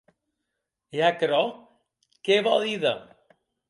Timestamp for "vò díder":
2.45-2.99